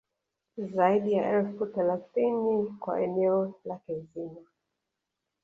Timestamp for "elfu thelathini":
1.39-2.77